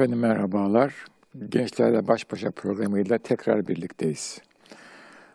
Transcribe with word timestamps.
Efendim 0.00 0.18
merhabalar. 0.18 0.94
Gençlerle 1.48 2.08
Baş 2.08 2.32
Başa 2.32 2.50
programıyla 2.50 3.18
tekrar 3.18 3.68
birlikteyiz. 3.68 4.40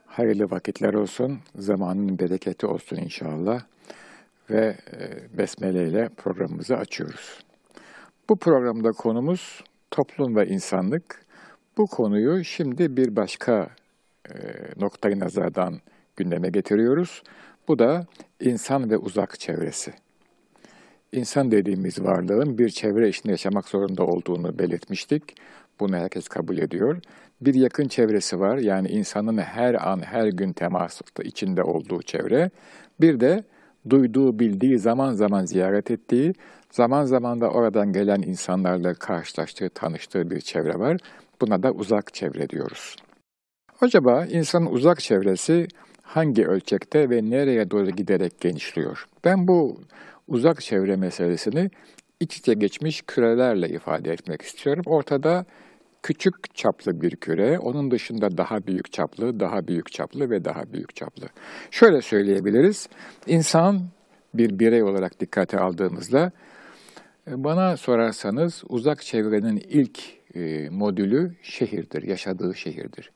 Hayırlı 0.06 0.52
vakitler 0.52 0.94
olsun, 0.94 1.40
zamanın 1.56 2.20
bereketi 2.20 2.68
olsun 2.68 2.96
inşallah. 2.96 3.62
Ve 4.50 4.78
e, 4.94 5.38
besmele 5.38 5.88
ile 5.88 6.10
programımızı 6.18 6.78
açıyoruz. 6.78 7.44
Bu 8.30 8.38
programda 8.38 8.92
konumuz 8.92 9.64
toplum 9.92 10.36
ve 10.36 10.48
insanlık. 10.48 11.26
Bu 11.78 11.88
konuyu 11.88 12.44
şimdi 12.44 12.98
bir 12.98 13.16
başka 13.16 13.70
e, 14.30 14.34
noktayı 14.78 15.20
nazardan 15.20 15.80
gündeme 16.16 16.50
getiriyoruz. 16.50 17.24
Bu 17.68 17.80
da 17.80 18.08
insan 18.40 18.90
ve 18.90 18.98
uzak 18.98 19.40
çevresi. 19.40 19.94
İnsan 21.16 21.52
dediğimiz 21.52 22.04
varlığın 22.04 22.58
bir 22.58 22.70
çevre 22.70 23.10
içinde 23.10 23.32
yaşamak 23.32 23.68
zorunda 23.68 24.04
olduğunu 24.04 24.60
belirtmiştik. 24.60 25.24
Bunu 25.80 25.96
herkes 25.96 26.28
kabul 26.28 26.58
ediyor. 26.58 27.02
Bir 27.42 27.54
yakın 27.54 27.88
çevresi 27.88 28.40
var. 28.40 28.58
Yani 28.58 28.88
insanın 28.88 29.38
her 29.38 29.88
an, 29.88 30.00
her 30.00 30.28
gün 30.28 30.54
temas 30.54 31.02
içinde 31.24 31.64
olduğu 31.64 32.02
çevre. 32.02 32.50
Bir 33.02 33.20
de 33.20 33.44
duyduğu, 33.90 34.40
bildiği, 34.40 34.80
zaman 34.80 35.14
zaman 35.14 35.46
ziyaret 35.46 35.92
ettiği, 35.92 36.34
zaman 36.72 37.06
zaman 37.06 37.42
da 37.42 37.50
oradan 37.50 37.94
gelen 37.94 38.22
insanlarla 38.22 38.94
karşılaştığı, 38.94 39.70
tanıştığı 39.70 40.32
bir 40.32 40.42
çevre 40.42 40.80
var. 40.80 40.98
Buna 41.42 41.64
da 41.64 41.72
uzak 41.72 42.14
çevre 42.14 42.50
diyoruz. 42.50 42.96
Acaba 43.82 44.26
insanın 44.26 44.66
uzak 44.66 45.00
çevresi 45.00 45.68
hangi 46.02 46.48
ölçekte 46.48 47.10
ve 47.10 47.30
nereye 47.30 47.72
doğru 47.72 47.90
giderek 47.90 48.40
genişliyor? 48.40 49.08
Ben 49.26 49.48
bu 49.48 49.78
uzak 50.28 50.62
çevre 50.62 50.96
meselesini 50.96 51.70
iç 52.20 52.38
içe 52.38 52.54
geçmiş 52.54 53.02
kürelerle 53.02 53.70
ifade 53.70 54.14
etmek 54.14 54.42
istiyorum. 54.42 54.84
Ortada 54.86 55.46
küçük 56.04 56.56
çaplı 56.56 57.02
bir 57.02 57.16
küre, 57.16 57.60
onun 57.60 57.92
dışında 57.92 58.38
daha 58.38 58.68
büyük 58.68 58.92
çaplı, 58.92 59.40
daha 59.40 59.68
büyük 59.68 59.92
çaplı 59.92 60.30
ve 60.30 60.46
daha 60.46 60.74
büyük 60.74 60.96
çaplı. 60.96 61.28
Şöyle 61.72 62.02
söyleyebiliriz, 62.02 62.90
insan 63.28 63.82
bir 64.34 64.60
birey 64.60 64.84
olarak 64.84 65.20
dikkate 65.20 65.60
aldığımızda, 65.60 66.32
e, 67.28 67.44
bana 67.44 67.78
sorarsanız 67.78 68.64
uzak 68.70 69.02
çevrenin 69.02 69.58
ilk 69.70 70.00
e, 70.36 70.70
modülü 70.70 71.36
şehirdir, 71.42 72.04
yaşadığı 72.04 72.56
şehirdir. 72.56 73.12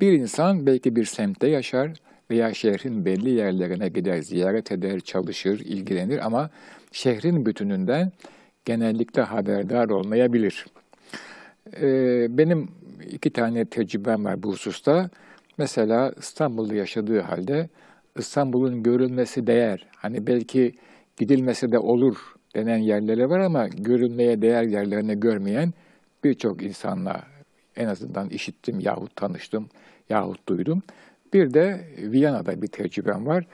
Bir 0.00 0.12
insan 0.12 0.66
belki 0.66 0.96
bir 0.96 1.04
semtte 1.04 1.48
yaşar, 1.48 1.92
veya 2.30 2.54
şehrin 2.54 3.04
belli 3.04 3.30
yerlerine 3.30 3.88
gider, 3.88 4.18
ziyaret 4.18 4.72
eder, 4.72 5.00
çalışır, 5.00 5.60
ilgilenir 5.60 6.26
ama 6.26 6.50
şehrin 6.92 7.46
bütününden 7.46 8.12
genellikle 8.64 9.22
haberdar 9.22 9.88
olmayabilir. 9.88 10.66
Ee, 11.80 12.26
benim 12.38 12.68
iki 13.10 13.30
tane 13.30 13.64
tecrübem 13.64 14.24
var 14.24 14.42
bu 14.42 14.52
hususta. 14.52 15.10
Mesela 15.58 16.12
İstanbul'da 16.18 16.74
yaşadığı 16.74 17.20
halde 17.20 17.68
İstanbul'un 18.18 18.82
görülmesi 18.82 19.46
değer. 19.46 19.86
Hani 19.96 20.26
belki 20.26 20.74
gidilmesi 21.16 21.72
de 21.72 21.78
olur 21.78 22.16
denen 22.54 22.78
yerleri 22.78 23.30
var 23.30 23.40
ama 23.40 23.68
görülmeye 23.68 24.42
değer 24.42 24.62
yerlerini 24.62 25.20
görmeyen 25.20 25.72
birçok 26.24 26.62
insanla 26.62 27.22
en 27.76 27.86
azından 27.86 28.28
işittim 28.28 28.80
yahut 28.80 29.16
tanıştım 29.16 29.68
yahut 30.08 30.48
duydum. 30.48 30.82
Bir 31.32 31.54
de 31.54 31.80
Viyana'da 31.98 32.62
bir 32.62 32.66
tecrübem 32.66 33.26
var. 33.26 33.46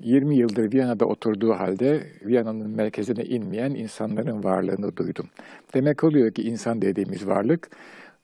20 0.00 0.36
yıldır 0.36 0.72
Viyana'da 0.72 1.04
oturduğu 1.04 1.52
halde 1.52 2.06
Viyana'nın 2.24 2.70
merkezine 2.70 3.24
inmeyen 3.24 3.70
insanların 3.70 4.44
varlığını 4.44 4.96
duydum. 4.96 5.28
Demek 5.74 6.04
oluyor 6.04 6.32
ki 6.32 6.42
insan 6.42 6.82
dediğimiz 6.82 7.26
varlık 7.26 7.70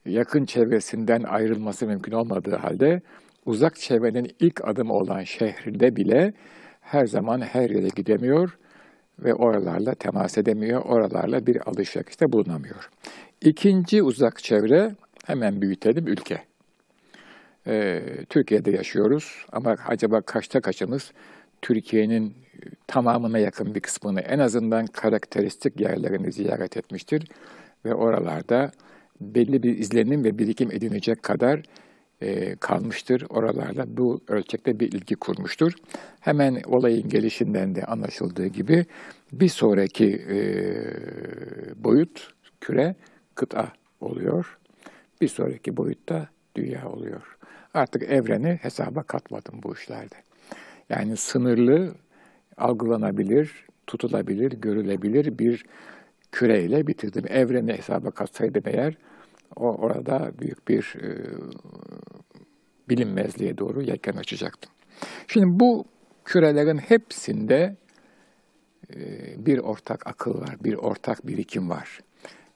yakın 0.06 0.44
çevresinden 0.44 1.22
ayrılması 1.22 1.86
mümkün 1.86 2.12
olmadığı 2.12 2.56
halde 2.56 3.00
uzak 3.46 3.76
çevrenin 3.76 4.30
ilk 4.40 4.68
adımı 4.68 4.92
olan 4.92 5.22
şehirde 5.22 5.96
bile 5.96 6.32
her 6.80 7.06
zaman 7.06 7.40
her 7.40 7.70
yere 7.70 7.88
gidemiyor 7.96 8.58
ve 9.18 9.34
oralarla 9.34 9.94
temas 9.94 10.38
edemiyor, 10.38 10.82
oralarla 10.84 11.46
bir 11.46 11.68
alışverişte 11.68 12.32
bulunamıyor. 12.32 12.90
İkinci 13.40 14.02
uzak 14.02 14.38
çevre, 14.38 14.94
hemen 15.26 15.62
büyütelim, 15.62 16.06
ülke. 16.06 16.42
Ee, 17.66 18.02
Türkiye'de 18.28 18.70
yaşıyoruz 18.70 19.44
ama 19.52 19.76
acaba 19.86 20.20
kaçta 20.20 20.60
kaçımız 20.60 21.12
Türkiye'nin 21.62 22.34
tamamına 22.86 23.38
yakın 23.38 23.74
bir 23.74 23.80
kısmını 23.80 24.20
en 24.20 24.38
azından 24.38 24.86
karakteristik 24.86 25.80
yerlerini 25.80 26.32
ziyaret 26.32 26.76
etmiştir 26.76 27.28
ve 27.84 27.94
oralarda 27.94 28.70
belli 29.20 29.62
bir 29.62 29.78
izlenim 29.78 30.24
ve 30.24 30.38
birikim 30.38 30.70
edinecek 30.72 31.22
kadar 31.22 31.62
e, 32.20 32.56
kalmıştır. 32.56 33.26
Oralarla 33.28 33.96
bu 33.96 34.20
ölçekte 34.28 34.80
bir 34.80 34.92
ilgi 34.92 35.14
kurmuştur. 35.14 35.72
Hemen 36.20 36.62
olayın 36.66 37.08
gelişinden 37.08 37.74
de 37.74 37.84
anlaşıldığı 37.84 38.46
gibi 38.46 38.86
bir 39.32 39.48
sonraki 39.48 40.22
e, 40.30 40.38
boyut 41.84 42.28
küre 42.60 42.94
kıta 43.34 43.72
oluyor. 44.00 44.58
Bir 45.20 45.28
sonraki 45.28 45.76
boyutta 45.76 46.28
dünya 46.56 46.88
oluyor. 46.88 47.37
Artık 47.78 48.02
evreni 48.02 48.58
hesaba 48.62 49.02
katmadım 49.02 49.60
bu 49.62 49.74
işlerde. 49.74 50.14
Yani 50.88 51.16
sınırlı, 51.16 51.94
algılanabilir, 52.56 53.66
tutulabilir, 53.86 54.52
görülebilir 54.52 55.38
bir 55.38 55.64
küreyle 56.32 56.86
bitirdim. 56.86 57.24
Evreni 57.28 57.72
hesaba 57.72 58.10
katsaydım 58.10 58.62
eğer, 58.66 58.94
o 59.56 59.76
orada 59.76 60.32
büyük 60.40 60.68
bir 60.68 60.94
e, 61.02 61.08
bilinmezliğe 62.88 63.58
doğru 63.58 63.82
yelken 63.82 64.16
açacaktım. 64.16 64.72
Şimdi 65.28 65.46
bu 65.60 65.84
kürelerin 66.24 66.78
hepsinde 66.78 67.76
e, 68.94 68.96
bir 69.46 69.58
ortak 69.58 70.06
akıl 70.06 70.40
var, 70.40 70.56
bir 70.64 70.74
ortak 70.74 71.26
birikim 71.26 71.70
var. 71.70 72.00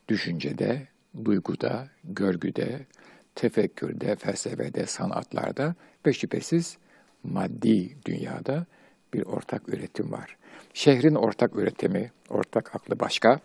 Düşüncede, 0.08 0.88
duyguda, 1.24 1.88
görgüde, 2.04 2.86
tefekkürde, 3.34 4.16
felsefede, 4.16 4.86
sanatlarda 4.86 5.74
ve 6.06 6.12
şüphesiz 6.12 6.78
maddi 7.22 7.96
dünyada 8.04 8.66
bir 9.14 9.22
ortak 9.22 9.68
üretim 9.68 10.12
var. 10.12 10.36
Şehrin 10.74 11.14
ortak 11.14 11.56
üretimi, 11.56 12.10
ortak 12.30 12.76
aklı 12.76 13.00
başka, 13.00 13.40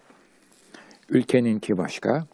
ülkeninki 1.10 1.78
başka, 1.78 2.28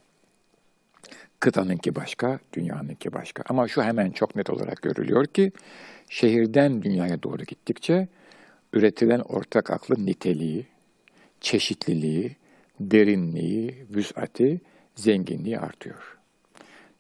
kıtanınki 1.40 1.96
başka, 1.96 2.40
dünyanınki 2.54 3.14
başka. 3.14 3.44
Ama 3.50 3.68
şu 3.68 3.84
hemen 3.84 4.12
çok 4.12 4.36
net 4.36 4.50
olarak 4.50 4.82
görülüyor 4.82 5.26
ki, 5.26 5.52
şehirden 6.10 6.82
dünyaya 6.82 7.24
doğru 7.24 7.44
gittikçe 7.44 8.08
üretilen 8.74 9.20
ortak 9.20 9.72
aklın 9.72 10.06
niteliği, 10.06 10.66
çeşitliliği, 11.42 12.36
derinliği, 12.80 13.86
vüsati, 13.90 14.62
zenginliği 14.96 15.60
artıyor. 15.60 16.18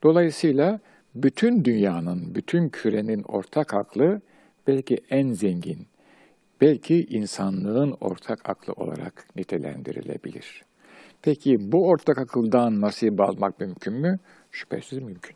Dolayısıyla 0.03 0.79
bütün 1.15 1.65
dünyanın, 1.65 2.35
bütün 2.35 2.69
kürenin 2.69 3.23
ortak 3.23 3.73
aklı 3.73 4.21
belki 4.67 4.97
en 5.09 5.31
zengin, 5.33 5.87
belki 6.61 7.05
insanlığın 7.05 7.97
ortak 8.01 8.49
aklı 8.49 8.73
olarak 8.73 9.25
nitelendirilebilir. 9.35 10.63
Peki 11.21 11.71
bu 11.71 11.87
ortak 11.87 12.17
akıldan 12.17 12.81
nasip 12.81 13.21
almak 13.21 13.59
mümkün 13.59 13.93
mü? 13.93 14.19
Şüphesiz 14.51 14.99
mümkün. 14.99 15.35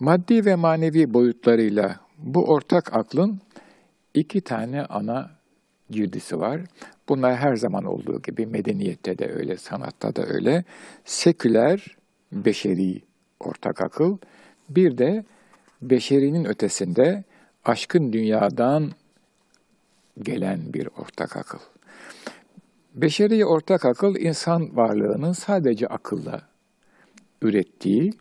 Maddi 0.00 0.44
ve 0.44 0.54
manevi 0.54 1.14
boyutlarıyla 1.14 2.00
bu 2.18 2.44
ortak 2.44 2.96
aklın 2.96 3.40
iki 4.14 4.40
tane 4.40 4.82
ana 4.82 5.30
girdisi 5.90 6.40
var. 6.40 6.60
Bunlar 7.08 7.36
her 7.36 7.56
zaman 7.56 7.84
olduğu 7.84 8.22
gibi 8.22 8.46
medeniyette 8.46 9.18
de 9.18 9.32
öyle, 9.32 9.56
sanatta 9.56 10.16
da 10.16 10.26
öyle. 10.26 10.64
Seküler 11.04 11.97
beşeri 12.32 13.02
ortak 13.40 13.80
akıl, 13.80 14.18
bir 14.68 14.98
de 14.98 15.24
beşerinin 15.82 16.44
ötesinde 16.44 17.24
aşkın 17.64 18.12
dünyadan 18.12 18.90
gelen 20.22 20.72
bir 20.72 20.88
ortak 20.98 21.36
akıl. 21.36 21.58
Beşeri 22.94 23.46
ortak 23.46 23.84
akıl 23.84 24.16
insan 24.16 24.76
varlığının 24.76 25.32
sadece 25.32 25.86
akılla 25.86 26.42
ürettiği 27.42 28.12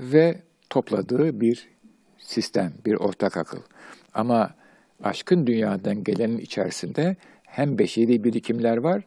ve 0.00 0.42
topladığı 0.70 1.40
bir 1.40 1.68
sistem, 2.18 2.72
bir 2.86 2.94
ortak 2.94 3.36
akıl. 3.36 3.60
Ama 4.14 4.54
aşkın 5.02 5.46
dünyadan 5.46 6.04
gelenin 6.04 6.38
içerisinde 6.38 7.16
hem 7.42 7.78
beşeri 7.78 8.24
birikimler 8.24 8.76
var, 8.76 9.02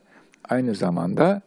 aynı 0.49 0.75
zamanda 0.75 1.41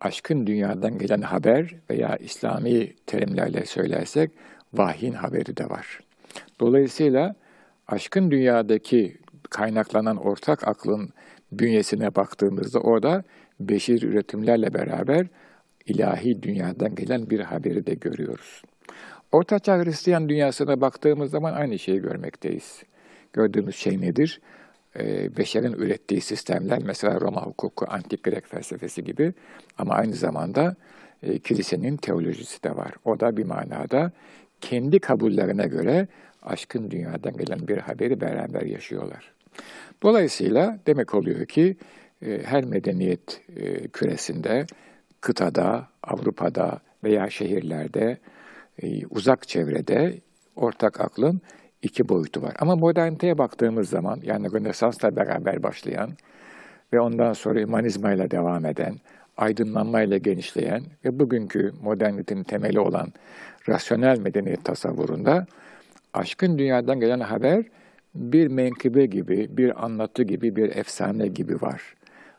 aşkın 0.00 0.46
dünyadan 0.46 0.98
gelen 0.98 1.20
haber 1.20 1.74
veya 1.90 2.16
İslami 2.16 2.92
terimlerle 3.06 3.66
söylersek 3.66 4.30
vahyin 4.74 5.12
haberi 5.12 5.56
de 5.56 5.70
var. 5.70 6.00
Dolayısıyla 6.60 7.34
aşkın 7.88 8.30
dünyadaki 8.30 9.16
kaynaklanan 9.50 10.16
ortak 10.16 10.68
aklın 10.68 11.10
bünyesine 11.52 12.14
baktığımızda 12.14 12.80
orada 12.80 13.24
beşir 13.60 14.02
üretimlerle 14.02 14.74
beraber 14.74 15.26
ilahi 15.86 16.42
dünyadan 16.42 16.94
gelen 16.94 17.30
bir 17.30 17.40
haberi 17.40 17.86
de 17.86 17.94
görüyoruz. 17.94 18.62
Ortaçağ 19.32 19.84
Hristiyan 19.84 20.28
dünyasına 20.28 20.80
baktığımız 20.80 21.30
zaman 21.30 21.52
aynı 21.52 21.78
şeyi 21.78 22.00
görmekteyiz. 22.00 22.82
Gördüğümüz 23.32 23.76
şey 23.76 24.00
nedir? 24.00 24.40
Ee, 24.98 25.36
beşerin 25.36 25.72
ürettiği 25.72 26.20
sistemler, 26.20 26.82
mesela 26.84 27.20
Roma 27.20 27.46
hukuku, 27.46 27.86
antik 27.88 28.22
Grek 28.22 28.46
felsefesi 28.46 29.04
gibi 29.04 29.32
ama 29.78 29.94
aynı 29.94 30.14
zamanda 30.14 30.76
e, 31.22 31.38
kilisenin 31.38 31.96
teolojisi 31.96 32.62
de 32.62 32.76
var. 32.76 32.92
O 33.04 33.20
da 33.20 33.36
bir 33.36 33.44
manada 33.44 34.12
kendi 34.60 34.98
kabullerine 34.98 35.66
göre 35.66 36.08
aşkın 36.42 36.90
dünyadan 36.90 37.36
gelen 37.36 37.68
bir 37.68 37.78
haberi 37.78 38.20
beraber 38.20 38.62
yaşıyorlar. 38.62 39.32
Dolayısıyla 40.02 40.78
demek 40.86 41.14
oluyor 41.14 41.46
ki 41.46 41.76
e, 42.22 42.42
her 42.44 42.64
medeniyet 42.64 43.40
e, 43.56 43.88
küresinde, 43.88 44.66
kıtada, 45.20 45.88
Avrupa'da 46.02 46.80
veya 47.04 47.30
şehirlerde, 47.30 48.18
e, 48.82 49.06
uzak 49.06 49.48
çevrede 49.48 50.14
ortak 50.56 51.00
aklın 51.00 51.40
iki 51.86 52.08
boyutu 52.08 52.42
var. 52.42 52.54
Ama 52.58 52.76
moderniteye 52.76 53.38
baktığımız 53.38 53.88
zaman, 53.88 54.20
yani 54.22 54.52
Rönesans'la 54.52 55.16
beraber 55.16 55.62
başlayan 55.62 56.10
ve 56.92 57.00
ondan 57.00 57.32
sonra 57.32 57.62
humanizmayla 57.62 58.30
devam 58.30 58.66
eden, 58.66 58.94
aydınlanmayla 59.36 60.18
genişleyen 60.18 60.82
ve 61.04 61.18
bugünkü 61.18 61.72
modernitenin 61.82 62.42
temeli 62.42 62.80
olan 62.80 63.12
rasyonel 63.68 64.18
medeniyet 64.18 64.64
tasavvurunda 64.64 65.46
aşkın 66.14 66.58
dünyadan 66.58 67.00
gelen 67.00 67.20
haber 67.20 67.64
bir 68.14 68.46
menkıbe 68.48 69.06
gibi, 69.06 69.48
bir 69.56 69.84
anlatı 69.84 70.22
gibi, 70.22 70.56
bir 70.56 70.76
efsane 70.76 71.28
gibi 71.28 71.60
var. 71.62 71.94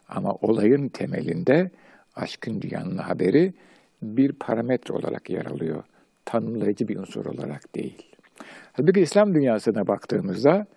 Ama 0.10 0.34
olayın 0.34 0.90
temelinde 0.90 1.70
aşkın 2.16 2.62
dünyanın 2.62 2.98
haberi 2.98 3.54
bir 4.02 4.32
parametre 4.32 4.94
olarak 4.94 5.30
yer 5.30 5.46
alıyor. 5.46 5.84
Tanımlayıcı 6.26 6.88
bir 6.88 6.98
unsur 6.98 7.26
olarak 7.26 7.76
değil. 7.76 8.17
Halbuki 8.74 9.02
İslam 9.02 9.36
dünyasına 9.36 9.88
baktığımızda 9.88 10.68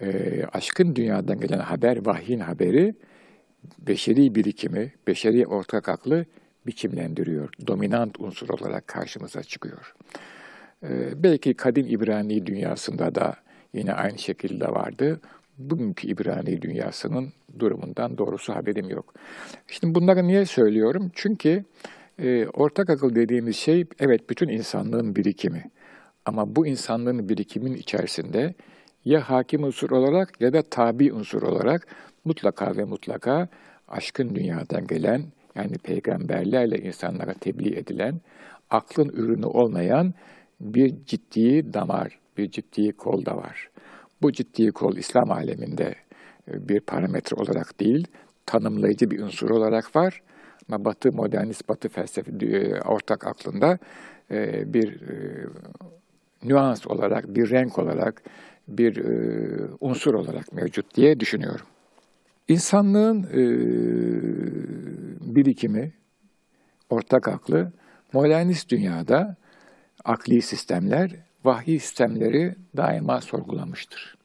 e, 0.00 0.42
aşkın 0.52 0.96
dünyadan 0.96 1.40
gelen 1.40 1.58
haber, 1.58 2.06
vahyin 2.06 2.40
haberi 2.40 2.94
beşeri 3.78 4.34
birikimi, 4.34 4.92
beşeri 5.06 5.46
ortak 5.46 5.88
aklı 5.88 6.24
biçimlendiriyor. 6.66 7.48
Dominant 7.66 8.20
unsur 8.20 8.48
olarak 8.48 8.88
karşımıza 8.88 9.42
çıkıyor. 9.42 9.94
E, 10.82 11.22
belki 11.22 11.54
kadim 11.54 11.86
İbrani 11.86 12.46
dünyasında 12.46 13.14
da 13.14 13.36
yine 13.72 13.92
aynı 13.92 14.18
şekilde 14.18 14.64
vardı. 14.64 15.20
Bugünkü 15.58 16.08
İbrani 16.08 16.62
dünyasının 16.62 17.32
durumundan 17.58 18.18
doğrusu 18.18 18.54
haberim 18.54 18.90
yok. 18.90 19.14
Şimdi 19.66 19.94
bunları 19.94 20.26
niye 20.26 20.46
söylüyorum? 20.46 21.10
Çünkü 21.14 21.64
e, 22.18 22.46
ortak 22.46 22.90
akıl 22.90 23.14
dediğimiz 23.14 23.56
şey 23.56 23.84
evet 24.00 24.30
bütün 24.30 24.48
insanlığın 24.48 25.16
birikimi. 25.16 25.70
Ama 26.24 26.56
bu 26.56 26.66
insanlığın 26.66 27.28
birikimin 27.28 27.74
içerisinde 27.74 28.54
ya 29.04 29.30
hakim 29.30 29.64
unsur 29.64 29.90
olarak 29.90 30.40
ya 30.40 30.52
da 30.52 30.62
tabi 30.62 31.12
unsur 31.12 31.42
olarak 31.42 31.86
mutlaka 32.24 32.76
ve 32.76 32.84
mutlaka 32.84 33.48
aşkın 33.88 34.34
dünyadan 34.34 34.86
gelen 34.86 35.24
yani 35.54 35.78
peygamberlerle 35.78 36.78
insanlara 36.78 37.34
tebliğ 37.34 37.78
edilen 37.78 38.20
aklın 38.70 39.08
ürünü 39.08 39.46
olmayan 39.46 40.14
bir 40.60 41.04
ciddi 41.06 41.74
damar, 41.74 42.18
bir 42.38 42.50
ciddi 42.50 42.92
kol 42.92 43.24
da 43.24 43.36
var. 43.36 43.68
Bu 44.22 44.32
ciddi 44.32 44.70
kol 44.70 44.96
İslam 44.96 45.30
aleminde 45.30 45.94
e, 46.48 46.68
bir 46.68 46.80
parametre 46.80 47.36
olarak 47.36 47.80
değil, 47.80 48.06
tanımlayıcı 48.46 49.10
bir 49.10 49.20
unsur 49.20 49.50
olarak 49.50 49.96
var. 49.96 50.22
Ama 50.68 50.84
Batı 50.84 51.12
modernist, 51.12 51.68
Batı 51.68 51.88
felsefe 51.88 52.46
e, 52.46 52.80
ortak 52.80 53.26
aklında 53.26 53.78
e, 54.30 54.72
bir 54.74 55.00
nüans 56.44 56.86
olarak, 56.86 57.34
bir 57.34 57.50
renk 57.50 57.78
olarak, 57.78 58.22
bir 58.68 59.02
unsur 59.80 60.14
olarak 60.14 60.52
mevcut 60.52 60.94
diye 60.94 61.20
düşünüyorum. 61.20 61.66
İnsanlığın 62.48 63.22
birikimi, 65.34 65.92
ortak 66.90 67.28
aklı, 67.28 67.72
modernist 68.12 68.70
dünyada 68.70 69.36
akli 70.04 70.42
sistemler 70.42 71.10
vahiy 71.44 71.78
sistemleri 71.78 72.54
daima 72.76 73.20
sorgulamıştır. 73.20 74.16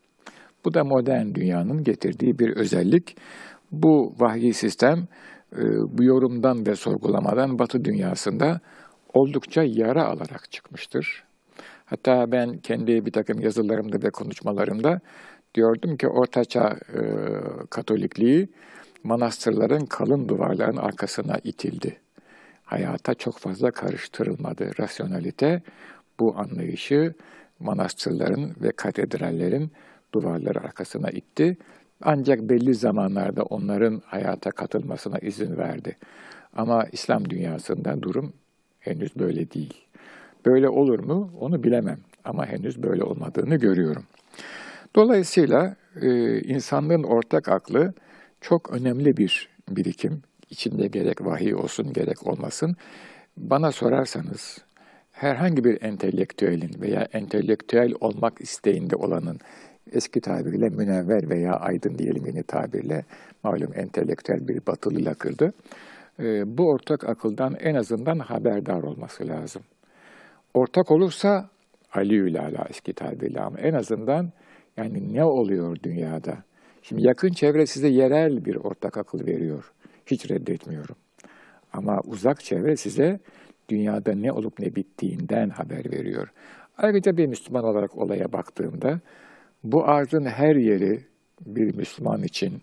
Bu 0.65 0.73
da 0.73 0.83
modern 0.83 1.33
dünyanın 1.33 1.83
getirdiği 1.83 2.39
bir 2.39 2.49
özellik. 2.55 3.17
Bu 3.71 4.15
vahiy 4.19 4.53
sistem 4.53 5.07
e, 5.57 5.61
bu 5.97 6.03
yorumdan 6.03 6.65
ve 6.65 6.75
sorgulamadan 6.75 7.59
Batı 7.59 7.85
dünyasında 7.85 8.59
oldukça 9.13 9.63
yara 9.63 10.05
alarak 10.05 10.51
çıkmıştır. 10.51 11.26
Hatta 11.89 12.31
ben 12.31 12.57
kendi 12.57 13.05
bir 13.05 13.11
takım 13.11 13.39
yazılarımda 13.39 14.01
ve 14.03 14.09
konuşmalarımda 14.09 14.99
diyordum 15.55 15.97
ki 15.97 16.07
Ortaçağ 16.07 16.77
e, 16.93 17.01
Katolikliği 17.69 18.49
manastırların 19.03 19.85
kalın 19.85 20.29
duvarların 20.29 20.77
arkasına 20.77 21.37
itildi. 21.43 21.97
Hayata 22.63 23.13
çok 23.13 23.37
fazla 23.37 23.71
karıştırılmadı. 23.71 24.71
Rasyonalite 24.79 25.61
bu 26.19 26.37
anlayışı 26.37 27.13
manastırların 27.59 28.55
ve 28.61 28.71
katedrallerin 28.71 29.71
duvarları 30.13 30.59
arkasına 30.59 31.09
itti. 31.09 31.57
Ancak 32.01 32.41
belli 32.41 32.75
zamanlarda 32.75 33.43
onların 33.43 34.01
hayata 34.05 34.51
katılmasına 34.51 35.17
izin 35.17 35.57
verdi. 35.57 35.97
Ama 36.55 36.85
İslam 36.91 37.29
dünyasında 37.29 38.01
durum 38.01 38.33
henüz 38.79 39.15
böyle 39.15 39.51
değil. 39.51 39.86
Böyle 40.47 40.69
olur 40.69 40.99
mu 40.99 41.31
onu 41.39 41.63
bilemem 41.63 41.97
ama 42.23 42.45
henüz 42.45 42.83
böyle 42.83 43.03
olmadığını 43.03 43.55
görüyorum. 43.55 44.03
Dolayısıyla 44.95 45.75
e, 46.01 46.39
insanlığın 46.41 47.03
ortak 47.03 47.49
aklı 47.49 47.93
çok 48.41 48.71
önemli 48.71 49.17
bir 49.17 49.49
birikim. 49.69 50.21
İçinde 50.49 50.87
gerek 50.87 51.25
vahiy 51.25 51.55
olsun 51.55 51.93
gerek 51.93 52.27
olmasın. 52.27 52.75
Bana 53.37 53.71
sorarsanız 53.71 54.57
herhangi 55.11 55.63
bir 55.63 55.81
entelektüelin 55.81 56.81
veya 56.81 57.07
entelektüel 57.13 57.93
olmak 57.99 58.41
isteğinde 58.41 58.95
olanın 58.95 59.39
eski 59.91 60.21
tabirle 60.21 60.69
münevver 60.69 61.29
veya 61.29 61.53
aydın 61.53 61.97
diyelim 61.97 62.25
yeni 62.25 62.43
tabirle 62.43 63.05
malum 63.43 63.71
entelektüel 63.75 64.47
bir 64.47 64.65
batılı 64.67 65.05
lakırdı. 65.05 65.53
E, 66.19 66.57
bu 66.57 66.69
ortak 66.69 67.09
akıldan 67.09 67.55
en 67.59 67.75
azından 67.75 68.19
haberdar 68.19 68.83
olması 68.83 69.27
lazım. 69.27 69.61
Ortak 70.57 70.91
olursa 70.91 71.49
Ali 71.93 72.39
ala 72.39 72.65
eski 72.69 72.93
tabirle 72.93 73.41
ama 73.41 73.59
en 73.59 73.73
azından 73.73 74.31
yani 74.77 75.13
ne 75.13 75.23
oluyor 75.23 75.77
dünyada? 75.83 76.43
Şimdi 76.81 77.07
yakın 77.07 77.29
çevre 77.29 77.65
size 77.65 77.87
yerel 77.87 78.45
bir 78.45 78.55
ortak 78.55 78.97
akıl 78.97 79.25
veriyor. 79.25 79.71
Hiç 80.05 80.31
reddetmiyorum. 80.31 80.95
Ama 81.73 82.01
uzak 82.05 82.43
çevre 82.43 82.75
size 82.75 83.19
dünyada 83.69 84.13
ne 84.13 84.31
olup 84.31 84.59
ne 84.59 84.75
bittiğinden 84.75 85.49
haber 85.49 85.91
veriyor. 85.91 86.27
Ayrıca 86.77 87.17
bir 87.17 87.27
Müslüman 87.27 87.63
olarak 87.63 87.97
olaya 87.97 88.33
baktığımda 88.33 88.99
bu 89.63 89.85
arzın 89.85 90.25
her 90.25 90.55
yeri 90.55 91.05
bir 91.45 91.75
Müslüman 91.75 92.23
için 92.23 92.61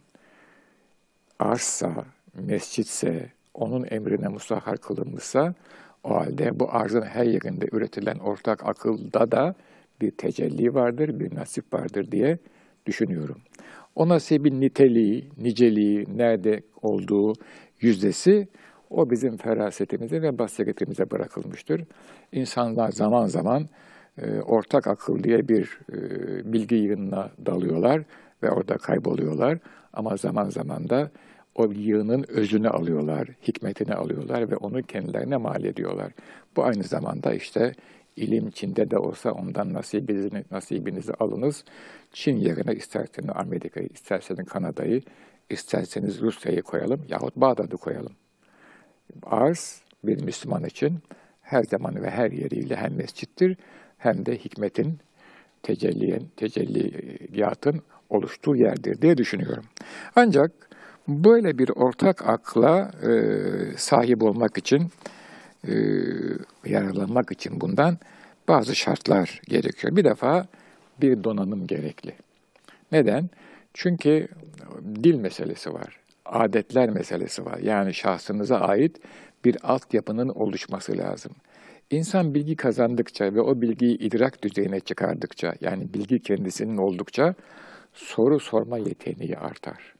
arzsa, 1.38 2.04
mescitse, 2.34 3.32
onun 3.54 3.86
emrine 3.90 4.28
musahhar 4.28 4.76
kılınmışsa 4.76 5.54
o 6.04 6.14
halde 6.14 6.61
bu 6.61 6.73
arzın 6.73 7.02
her 7.02 7.25
yerinde 7.25 7.68
üretilen 7.73 8.18
ortak 8.18 8.66
akılda 8.66 9.32
da 9.32 9.54
bir 10.00 10.11
tecelli 10.11 10.75
vardır, 10.75 11.20
bir 11.20 11.34
nasip 11.34 11.75
vardır 11.75 12.11
diye 12.11 12.38
düşünüyorum. 12.87 13.38
O 13.94 14.08
nasibin 14.08 14.61
niteliği, 14.61 15.30
niceliği, 15.38 16.06
nerede 16.16 16.62
olduğu 16.82 17.32
yüzdesi 17.80 18.49
o 18.90 19.11
bizim 19.11 19.37
ferasetimize 19.37 20.23
ve 20.23 20.38
basiretimize 20.38 21.11
bırakılmıştır. 21.11 21.84
İnsanlar 22.32 22.92
zaman 22.92 23.26
zaman 23.26 23.68
e, 24.18 24.40
ortak 24.40 24.87
akıl 24.87 25.23
diye 25.23 25.49
bir 25.49 25.78
e, 25.92 26.52
bilgi 26.52 26.75
yığınına 26.75 27.30
dalıyorlar 27.46 28.02
ve 28.42 28.50
orada 28.50 28.78
kayboluyorlar. 28.78 29.58
Ama 29.92 30.16
zaman 30.16 30.50
zaman 30.50 30.88
da 30.88 31.11
o 31.54 31.73
yığının 31.73 32.25
özünü 32.28 32.68
alıyorlar, 32.68 33.28
hikmetini 33.49 33.94
alıyorlar 33.94 34.50
ve 34.50 34.56
onu 34.56 34.82
kendilerine 34.82 35.37
mal 35.37 35.64
ediyorlar. 35.64 36.12
Bu 36.56 36.64
aynı 36.64 36.82
zamanda 36.82 37.34
işte 37.34 37.73
ilim 38.16 38.50
Çin'de 38.50 38.90
de 38.90 38.99
olsa 38.99 39.30
ondan 39.30 39.73
nasibinizi, 39.73 40.44
nasibinizi 40.50 41.12
alınız. 41.14 41.64
Çin 42.12 42.37
yerine 42.37 42.75
isterseniz 42.75 43.30
Amerika'yı, 43.34 43.88
isterseniz 43.94 44.49
Kanada'yı, 44.49 45.02
isterseniz 45.50 46.20
Rusya'yı 46.20 46.62
koyalım 46.62 47.00
yahut 47.08 47.37
Bağdat'ı 47.37 47.76
koyalım. 47.76 48.12
Arz 49.23 49.82
bir 50.04 50.23
Müslüman 50.23 50.64
için 50.64 50.99
her 51.40 51.62
zaman 51.62 52.02
ve 52.02 52.11
her 52.11 52.30
yeriyle 52.30 52.76
hem 52.76 52.94
mescittir 52.94 53.56
hem 53.99 54.26
de 54.26 54.37
hikmetin, 54.37 54.99
tecelliyen, 55.62 56.23
tecelliyatın 56.37 57.82
oluştuğu 58.11 58.56
yerdir 58.56 59.02
diye 59.02 59.16
düşünüyorum. 59.16 59.64
Ancak 60.16 60.73
Böyle 61.08 61.58
bir 61.58 61.68
ortak 61.68 62.28
akla 62.28 62.90
e, 63.02 63.11
sahip 63.76 64.23
olmak 64.23 64.58
için, 64.58 64.90
e, 65.68 65.73
yararlanmak 66.64 67.32
için 67.32 67.61
bundan 67.61 67.99
bazı 68.49 68.75
şartlar 68.75 69.40
gerekiyor. 69.49 69.96
Bir 69.96 70.04
defa 70.04 70.46
bir 71.00 71.25
donanım 71.25 71.66
gerekli. 71.66 72.12
Neden? 72.92 73.30
Çünkü 73.75 74.28
dil 74.84 75.14
meselesi 75.14 75.75
var, 75.75 76.00
adetler 76.25 76.90
meselesi 76.90 77.44
var. 77.44 77.58
Yani 77.58 77.94
şahsınıza 77.94 78.58
ait 78.58 78.96
bir 79.44 79.56
altyapının 79.62 80.28
oluşması 80.28 80.99
lazım. 80.99 81.32
İnsan 81.90 82.34
bilgi 82.34 82.56
kazandıkça 82.56 83.34
ve 83.34 83.40
o 83.40 83.61
bilgiyi 83.61 83.99
idrak 83.99 84.42
düzeyine 84.42 84.80
çıkardıkça, 84.80 85.54
yani 85.61 85.94
bilgi 85.94 86.23
kendisinin 86.23 86.76
oldukça 86.76 87.34
soru 87.94 88.40
sorma 88.40 88.78
yeteneği 88.78 89.37
artar. 89.37 89.93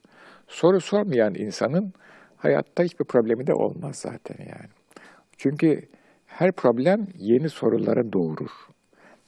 Soru 0.49 0.81
sormayan 0.81 1.35
insanın 1.35 1.93
hayatta 2.37 2.83
hiçbir 2.83 3.05
problemi 3.05 3.47
de 3.47 3.55
olmaz 3.55 3.97
zaten 3.97 4.37
yani. 4.39 4.71
Çünkü 5.37 5.83
her 6.27 6.53
problem 6.53 7.07
yeni 7.19 7.49
soruları 7.49 8.13
doğurur. 8.13 8.51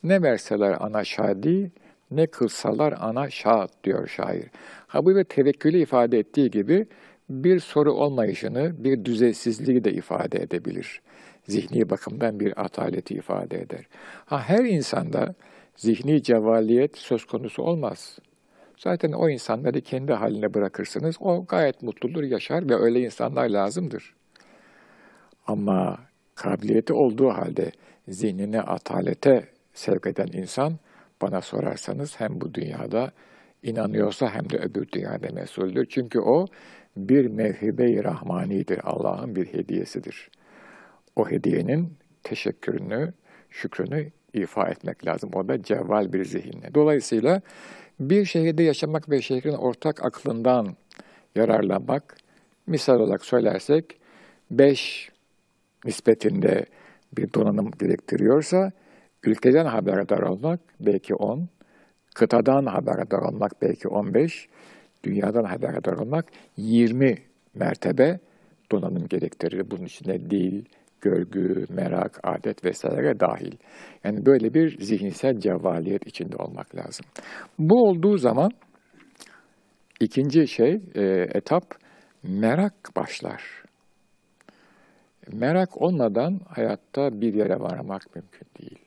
Ne 0.03 0.23
verseler 0.23 0.77
ana 0.81 1.05
şadi, 1.05 1.73
ne 2.11 2.27
kılsalar 2.27 2.95
ana 3.01 3.31
şahat 3.31 3.85
diyor 3.85 4.09
şair. 4.09 4.45
Ha 4.87 5.05
bu 5.05 5.15
ve 5.15 5.25
tevekkülü 5.25 5.79
ifade 5.79 6.19
ettiği 6.19 6.51
gibi 6.51 6.87
bir 7.31 7.61
soru 7.61 7.93
olmayışını, 7.93 8.85
bir 8.85 9.05
düzeysizliği 9.05 9.85
de 9.85 9.93
ifade 9.93 10.39
edebilir. 10.43 11.01
Zihni 11.49 11.91
bakımdan 11.91 12.41
bir 12.41 12.65
ataleti 12.65 13.15
ifade 13.15 13.61
eder. 13.61 13.89
Ha 14.27 14.41
her 14.41 14.65
insanda 14.65 15.35
zihni 15.77 16.23
cevaliyet 16.23 16.97
söz 16.99 17.25
konusu 17.25 17.63
olmaz. 17.63 18.19
Zaten 18.77 19.13
o 19.13 19.29
insanları 19.29 19.81
kendi 19.81 20.13
haline 20.13 20.55
bırakırsınız. 20.55 21.17
O 21.21 21.45
gayet 21.47 21.83
mutludur, 21.83 22.23
yaşar 22.23 22.69
ve 22.69 22.75
öyle 22.75 23.01
insanlar 23.01 23.49
lazımdır. 23.49 24.15
Ama 25.47 25.99
kabiliyeti 26.35 26.93
olduğu 26.93 27.29
halde 27.29 27.73
zihnine 28.09 28.61
atalete 28.61 29.49
sevk 29.75 30.07
eden 30.07 30.29
insan 30.33 30.79
bana 31.23 31.41
sorarsanız 31.41 32.21
hem 32.21 32.41
bu 32.41 32.55
dünyada 32.55 33.13
inanıyorsa 33.63 34.35
hem 34.35 34.51
de 34.51 34.59
öbür 34.59 34.89
dünyada 34.93 35.33
mesuldür. 35.33 35.87
Çünkü 35.91 36.21
o 36.21 36.47
bir 36.97 37.27
mevhibe-i 37.27 38.05
rahmanidir, 38.05 38.81
Allah'ın 38.85 39.37
bir 39.37 39.47
hediyesidir. 39.47 40.31
O 41.17 41.31
hediyenin 41.31 41.93
teşekkürünü, 42.23 43.13
şükrünü 43.51 44.11
ifa 44.33 44.69
etmek 44.69 45.07
lazım. 45.07 45.31
O 45.35 45.49
da 45.49 45.63
cevval 45.63 46.13
bir 46.13 46.25
zihinle. 46.25 46.75
Dolayısıyla 46.75 47.43
bir 48.01 48.25
şehirde 48.25 48.63
yaşamak 48.63 49.11
ve 49.11 49.23
şehrin 49.23 49.55
ortak 49.55 50.05
aklından 50.05 50.77
yararlanmak, 51.35 52.17
misal 52.67 53.01
olarak 53.01 53.25
söylersek, 53.25 53.99
beş 54.51 55.11
nispetinde 55.85 56.67
bir 57.17 57.33
donanım 57.33 57.71
gerektiriyorsa, 57.71 58.73
ülkeden 59.25 59.67
haberdar 59.67 60.19
olmak 60.23 60.61
belki 60.81 61.15
on, 61.15 61.49
kıtadan 62.15 62.67
haberdar 62.67 63.19
olmak 63.19 63.63
belki 63.63 63.89
on 63.89 64.15
beş, 64.15 64.49
dünyadan 65.05 65.45
haberdar 65.45 65.93
olmak 65.93 66.27
yirmi 66.57 67.19
mertebe 67.55 68.19
donanım 68.73 69.09
gerektirir. 69.09 69.71
Bunun 69.71 69.85
içinde 69.85 70.31
dil, 70.31 70.65
görgü, 71.07 71.67
merak, 71.69 72.21
adet 72.23 72.65
vesaire 72.65 73.21
dahil. 73.21 73.53
Yani 74.05 74.27
böyle 74.27 74.55
bir 74.55 74.81
zihinsel 74.81 75.41
cevvaliyet 75.41 76.07
içinde 76.07 76.37
olmak 76.37 76.77
lazım. 76.77 77.07
Bu 77.59 77.75
olduğu 77.89 78.19
zaman 78.19 78.51
ikinci 80.01 80.49
şey, 80.49 80.81
e, 80.95 81.03
etap 81.35 81.65
merak 82.23 82.97
başlar. 82.97 83.43
Merak 85.33 85.83
olmadan 85.83 86.41
hayatta 86.49 87.21
bir 87.21 87.35
yere 87.35 87.61
varmak 87.61 88.17
mümkün 88.17 88.49
değil. 88.61 88.79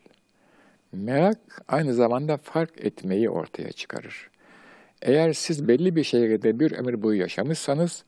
Merak 0.94 1.38
aynı 1.68 1.94
zamanda 1.94 2.38
fark 2.38 2.86
etmeyi 2.86 3.30
ortaya 3.30 3.72
çıkarır. 3.72 4.30
Eğer 5.02 5.34
siz 5.34 5.68
belli 5.68 5.96
bir 5.96 6.04
şehirde 6.04 6.60
bir 6.60 6.72
ömür 6.72 7.02
boyu 7.02 7.20
yaşamışsanız, 7.20 8.04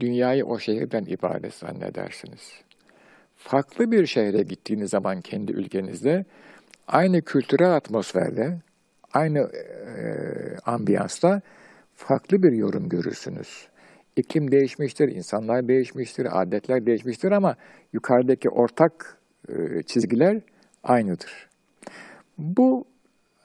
dünyayı 0.00 0.44
o 0.44 0.58
şehirden 0.58 1.04
ibaret 1.04 1.54
zannedersiniz 1.54 2.65
farklı 3.46 3.92
bir 3.92 4.06
şehre 4.06 4.42
gittiğiniz 4.42 4.90
zaman 4.90 5.20
kendi 5.20 5.52
ülkenizde 5.52 6.24
aynı 6.88 7.22
kültürel 7.22 7.76
atmosferde, 7.76 8.58
aynı 9.12 9.38
e, 9.38 10.06
ambiyansta 10.64 11.40
farklı 11.94 12.42
bir 12.42 12.52
yorum 12.52 12.88
görürsünüz. 12.88 13.68
İklim 14.16 14.50
değişmiştir, 14.50 15.08
insanlar 15.08 15.68
değişmiştir, 15.68 16.42
adetler 16.42 16.86
değişmiştir 16.86 17.32
ama 17.32 17.56
yukarıdaki 17.92 18.50
ortak 18.50 19.18
e, 19.48 19.82
çizgiler 19.82 20.40
aynıdır. 20.84 21.48
Bu 22.38 22.84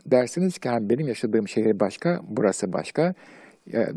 dersiniz 0.05 0.58
ki 0.58 0.70
benim 0.81 1.08
yaşadığım 1.08 1.48
şehir 1.48 1.79
başka, 1.79 2.22
burası 2.24 2.74
başka. 2.74 3.13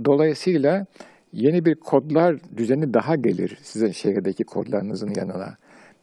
Dolayısıyla 0.05 0.87
yeni 1.33 1.65
bir 1.65 1.75
kodlar 1.75 2.37
düzeni 2.57 2.95
daha 2.95 3.17
gelir 3.17 3.59
sizin 3.63 3.93
şehirdeki 3.93 4.45
kodlarınızın 4.45 5.15
yanına. 5.17 5.57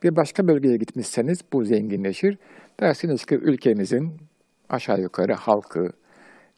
Bir 0.04 0.16
başka 0.16 0.48
bölgeye 0.48 0.78
gitmişseniz 0.78 1.40
bu 1.54 1.66
zenginleşir. 1.66 2.38
Dersiniz 2.80 3.26
ki 3.26 3.36
ülkemizin 3.36 4.18
aşağı 4.70 5.02
yukarı 5.02 5.34
halkı, 5.34 5.90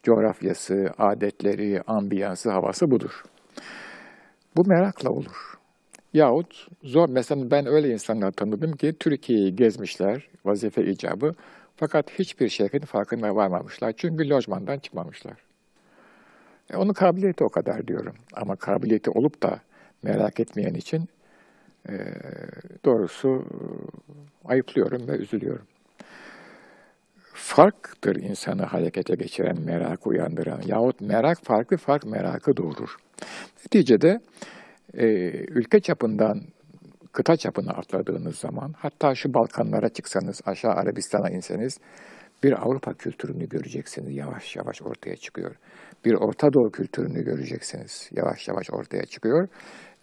coğrafyası, 0.04 0.90
adetleri, 0.98 1.82
ambiyansı, 1.88 2.52
havası 2.52 2.92
budur. 2.92 3.24
Bu 4.58 4.64
merakla 4.68 5.10
olur. 5.10 5.54
Yahut 6.14 6.68
zor, 6.84 7.10
mesela 7.10 7.52
ben 7.52 7.66
öyle 7.66 7.90
insanlar 7.90 8.32
tanıdım 8.32 8.72
ki 8.72 8.94
Türkiye'yi 9.00 9.56
gezmişler, 9.56 10.30
vazife 10.46 10.86
icabı, 10.86 11.32
fakat 11.76 12.10
hiçbir 12.20 12.50
şeyin 12.50 12.86
farkına 12.86 13.36
varmamışlar. 13.36 13.94
Çünkü 13.98 14.30
lojmandan 14.30 14.80
çıkmamışlar. 14.80 15.38
E, 16.74 16.78
onun 16.78 16.94
kabiliyeti 16.94 17.44
o 17.44 17.50
kadar 17.50 17.88
diyorum. 17.88 18.16
Ama 18.34 18.56
kabiliyeti 18.56 19.10
olup 19.10 19.44
da 19.44 19.60
merak 20.04 20.40
etmeyen 20.40 20.74
için 20.74 21.08
e, 21.90 21.96
doğrusu 22.86 23.46
ayıplıyorum 24.46 25.08
ve 25.08 25.12
üzülüyorum. 25.12 25.66
Farktır 27.34 28.16
insanı 28.16 28.64
harekete 28.64 29.16
geçiren, 29.16 29.62
merak 29.62 30.08
uyandıran 30.08 30.62
yahut 30.66 31.02
merak 31.02 31.38
farklı 31.44 31.78
fark 31.78 32.06
merakı 32.06 32.58
doğurur. 32.58 32.98
Neticede 33.66 34.20
e, 34.94 35.08
ülke 35.32 35.80
çapından 35.80 36.42
kıta 37.12 37.38
çapına 37.38 37.72
atladığınız 37.72 38.36
zaman, 38.36 38.74
hatta 38.78 39.16
şu 39.16 39.34
Balkanlara 39.34 39.90
çıksanız, 39.90 40.42
aşağı 40.46 40.72
Arabistan'a 40.72 41.30
inseniz, 41.30 41.80
bir 42.44 42.62
Avrupa 42.66 42.94
kültürünü 42.94 43.50
göreceksiniz, 43.50 44.16
yavaş 44.16 44.56
yavaş 44.56 44.82
ortaya 44.82 45.16
çıkıyor. 45.16 45.56
Bir 46.06 46.14
Orta 46.14 46.54
Doğu 46.54 46.72
kültürünü 46.72 47.24
göreceksiniz, 47.24 48.10
yavaş 48.12 48.48
yavaş 48.48 48.70
ortaya 48.72 49.06
çıkıyor. 49.06 49.48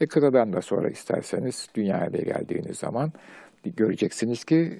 E 0.00 0.06
da 0.06 0.62
sonra 0.62 0.88
isterseniz 0.88 1.68
dünyaya 1.74 2.06
geldiğiniz 2.06 2.78
zaman 2.78 3.12
göreceksiniz 3.76 4.44
ki 4.44 4.78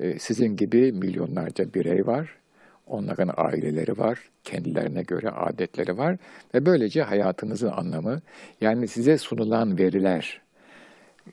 e, 0.00 0.18
sizin 0.18 0.56
gibi 0.56 0.92
milyonlarca 0.92 1.74
birey 1.74 2.06
var. 2.06 2.36
Onların 2.86 3.34
aileleri 3.36 3.98
var, 3.98 4.30
kendilerine 4.44 5.02
göre 5.02 5.30
adetleri 5.30 5.98
var 5.98 6.16
ve 6.54 6.66
böylece 6.66 7.02
hayatınızın 7.02 7.68
anlamı 7.70 8.20
yani 8.60 8.88
size 8.88 9.18
sunulan 9.18 9.78
veriler, 9.78 10.40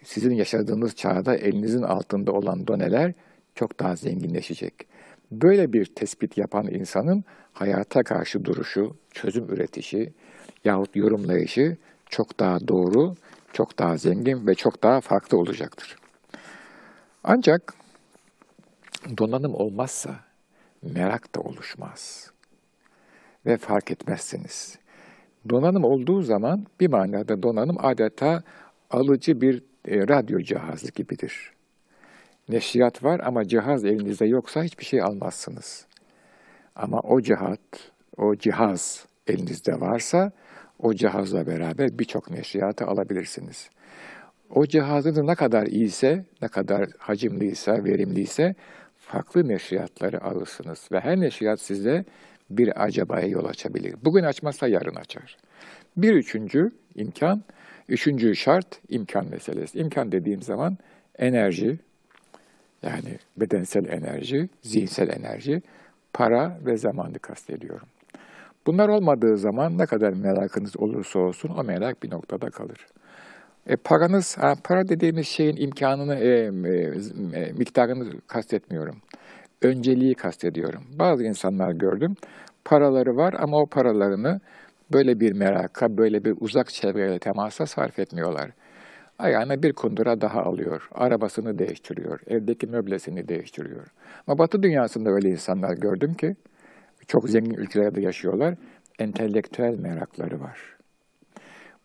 sizin 0.03 0.35
yaşadığınız 0.35 0.95
çağda 0.95 1.35
elinizin 1.35 1.81
altında 1.81 2.31
olan 2.31 2.67
doneler 2.67 3.13
çok 3.55 3.79
daha 3.79 3.95
zenginleşecek. 3.95 4.73
Böyle 5.31 5.73
bir 5.73 5.85
tespit 5.85 6.37
yapan 6.37 6.67
insanın 6.67 7.23
hayata 7.53 8.03
karşı 8.03 8.45
duruşu, 8.45 8.95
çözüm 9.11 9.49
üretişi 9.49 10.13
yahut 10.65 10.95
yorumlayışı 10.95 11.77
çok 12.09 12.39
daha 12.39 12.67
doğru, 12.67 13.15
çok 13.53 13.79
daha 13.79 13.97
zengin 13.97 14.47
ve 14.47 14.55
çok 14.55 14.83
daha 14.83 15.01
farklı 15.01 15.37
olacaktır. 15.37 15.95
Ancak 17.23 17.73
donanım 19.17 19.55
olmazsa 19.55 20.15
merak 20.81 21.35
da 21.35 21.41
oluşmaz 21.41 22.31
ve 23.45 23.57
fark 23.57 23.91
etmezsiniz. 23.91 24.77
Donanım 25.49 25.83
olduğu 25.83 26.21
zaman 26.21 26.65
bir 26.79 26.87
manada 26.87 27.43
donanım 27.43 27.77
adeta 27.79 28.43
alıcı 28.91 29.41
bir 29.41 29.63
e, 29.87 30.07
radyo 30.07 30.39
cihazı 30.39 30.91
gibidir. 30.91 31.51
Neşriyat 32.49 33.03
var 33.03 33.21
ama 33.23 33.47
cihaz 33.47 33.85
elinizde 33.85 34.25
yoksa 34.25 34.63
hiçbir 34.63 34.85
şey 34.85 35.01
almazsınız. 35.01 35.85
Ama 36.75 36.99
o 36.99 37.21
cihat, 37.21 37.59
o 38.17 38.35
cihaz 38.35 39.05
elinizde 39.27 39.79
varsa 39.79 40.31
o 40.79 40.93
cihazla 40.93 41.47
beraber 41.47 41.99
birçok 41.99 42.31
neşriyatı 42.31 42.85
alabilirsiniz. 42.85 43.69
O 44.49 44.65
cihazınız 44.65 45.17
ne 45.17 45.35
kadar 45.35 45.67
iyiyse, 45.67 46.25
ne 46.41 46.47
kadar 46.47 46.89
hacimliyse, 46.97 47.83
verimliyse 47.83 48.55
farklı 48.97 49.47
neşriyatları 49.47 50.23
alırsınız. 50.23 50.89
Ve 50.91 50.99
her 50.99 51.19
neşriyat 51.19 51.59
size 51.61 52.05
bir 52.49 52.83
acabaya 52.83 53.27
yol 53.27 53.45
açabilir. 53.45 53.95
Bugün 54.03 54.23
açmazsa 54.23 54.67
yarın 54.67 54.95
açar. 54.95 55.37
Bir 55.97 56.13
üçüncü, 56.13 56.71
imkan. 56.95 57.43
Üçüncü 57.89 58.35
şart 58.35 58.79
imkan 58.89 59.29
meselesi. 59.29 59.79
İmkan 59.79 60.11
dediğim 60.11 60.41
zaman 60.41 60.77
enerji, 61.19 61.79
yani 62.83 63.19
bedensel 63.37 63.85
enerji, 63.85 64.49
zihinsel 64.61 65.09
enerji, 65.09 65.61
para 66.13 66.59
ve 66.65 66.77
zamanı 66.77 67.19
kastediyorum. 67.19 67.87
Bunlar 68.67 68.89
olmadığı 68.89 69.37
zaman 69.37 69.77
ne 69.77 69.85
kadar 69.85 70.13
merakınız 70.13 70.77
olursa 70.77 71.19
olsun 71.19 71.51
o 71.57 71.63
merak 71.63 72.03
bir 72.03 72.11
noktada 72.11 72.49
kalır. 72.49 72.87
E, 73.67 73.75
paranız, 73.75 74.37
para 74.63 74.87
dediğimiz 74.87 75.27
şeyin 75.27 75.55
imkanını, 75.55 76.15
e, 76.15 76.29
e, 76.29 76.49
e, 77.39 77.51
miktarını 77.51 78.21
kastetmiyorum. 78.27 78.95
Önceliği 79.61 80.15
kastediyorum. 80.15 80.83
Bazı 80.99 81.23
insanlar 81.23 81.71
gördüm, 81.71 82.15
paraları 82.65 83.15
var 83.15 83.33
ama 83.39 83.61
o 83.61 83.65
paralarını 83.65 84.39
böyle 84.93 85.19
bir 85.19 85.33
meraka, 85.33 85.97
böyle 85.97 86.25
bir 86.25 86.35
uzak 86.39 86.69
çevreyle 86.69 87.19
temasa 87.19 87.65
sarf 87.65 87.99
etmiyorlar. 87.99 88.51
Ayağına 89.19 89.63
bir 89.63 89.73
kundura 89.73 90.21
daha 90.21 90.41
alıyor, 90.41 90.89
arabasını 90.91 91.59
değiştiriyor, 91.59 92.19
evdeki 92.27 92.67
möblesini 92.67 93.27
değiştiriyor. 93.27 93.87
Ama 94.27 94.37
Batı 94.37 94.63
dünyasında 94.63 95.09
öyle 95.09 95.29
insanlar 95.29 95.73
gördüm 95.73 96.13
ki, 96.13 96.35
çok 97.07 97.29
zengin 97.29 97.53
ülkelerde 97.53 98.01
yaşıyorlar, 98.01 98.55
entelektüel 98.99 99.79
merakları 99.79 100.39
var. 100.41 100.77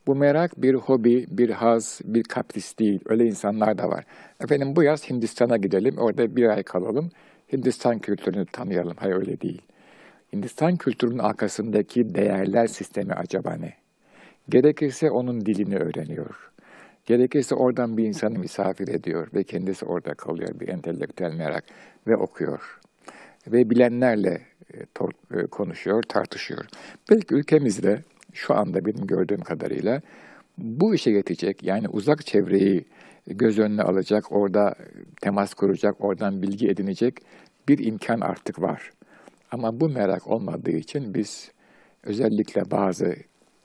Bu 0.06 0.14
merak 0.14 0.62
bir 0.62 0.74
hobi, 0.74 1.26
bir 1.30 1.50
haz, 1.50 2.00
bir 2.04 2.22
kapris 2.22 2.78
değil. 2.78 3.00
Öyle 3.06 3.24
insanlar 3.26 3.78
da 3.78 3.88
var. 3.88 4.04
Efendim 4.40 4.76
bu 4.76 4.82
yaz 4.82 5.10
Hindistan'a 5.10 5.56
gidelim, 5.56 5.98
orada 5.98 6.36
bir 6.36 6.48
ay 6.48 6.62
kalalım, 6.62 7.10
Hindistan 7.52 7.98
kültürünü 7.98 8.46
tanıyalım. 8.46 8.96
Hayır 8.96 9.14
öyle 9.14 9.40
değil. 9.40 9.62
Hindistan 10.32 10.76
kültürünün 10.76 11.18
arkasındaki 11.18 12.14
değerler 12.14 12.66
sistemi 12.66 13.12
acaba 13.12 13.54
ne? 13.54 13.74
Gerekirse 14.48 15.10
onun 15.10 15.46
dilini 15.46 15.76
öğreniyor. 15.76 16.50
Gerekirse 17.06 17.54
oradan 17.54 17.96
bir 17.96 18.04
insanı 18.04 18.38
misafir 18.38 18.88
ediyor 18.88 19.28
ve 19.34 19.44
kendisi 19.44 19.84
orada 19.84 20.14
kalıyor. 20.14 20.60
Bir 20.60 20.68
entelektüel 20.68 21.34
merak 21.34 21.64
ve 22.06 22.16
okuyor. 22.16 22.80
Ve 23.46 23.70
bilenlerle 23.70 24.40
konuşuyor, 25.50 26.02
tartışıyor. 26.02 26.64
Belki 27.10 27.34
ülkemizde 27.34 28.02
şu 28.32 28.54
anda 28.54 28.84
benim 28.84 29.06
gördüğüm 29.06 29.40
kadarıyla 29.40 30.00
bu 30.58 30.94
işe 30.94 31.10
yetecek 31.10 31.62
yani 31.62 31.88
uzak 31.88 32.26
çevreyi 32.26 32.84
göz 33.26 33.58
önüne 33.58 33.82
alacak, 33.82 34.32
orada 34.32 34.74
temas 35.20 35.54
kuracak, 35.54 36.04
oradan 36.04 36.42
bilgi 36.42 36.68
edinecek 36.68 37.16
bir 37.68 37.86
imkan 37.86 38.20
artık 38.20 38.62
var. 38.62 38.90
Ama 39.50 39.80
bu 39.80 39.88
merak 39.88 40.26
olmadığı 40.26 40.70
için 40.70 41.14
biz 41.14 41.50
özellikle 42.02 42.70
bazı 42.70 43.16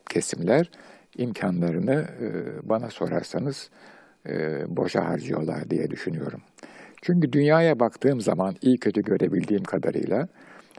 kesimler 0.09 0.69
imkanlarını 1.17 2.07
e, 2.21 2.29
bana 2.69 2.89
sorarsanız 2.89 3.69
e, 4.29 4.63
boşa 4.67 5.05
harcıyorlar 5.05 5.69
diye 5.69 5.89
düşünüyorum. 5.89 6.41
Çünkü 7.01 7.33
dünyaya 7.33 7.79
baktığım 7.79 8.21
zaman 8.21 8.55
iyi 8.61 8.77
kötü 8.77 9.01
görebildiğim 9.01 9.63
kadarıyla 9.63 10.27